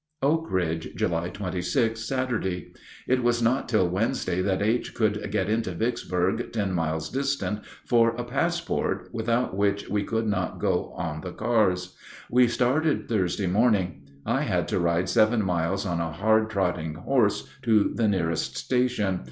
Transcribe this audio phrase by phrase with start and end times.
[0.23, 2.73] Oak Ridge, July 26, Saturday.
[3.07, 4.95] It was not till Wednesday that H.
[4.95, 10.57] could get into Vicksburg, ten miles distant, for a passport, without which we could not
[10.57, 11.95] go on the cars.
[12.31, 14.01] We started Thursday morning.
[14.25, 19.19] I had to ride seven miles on a hard trotting horse to the nearest station.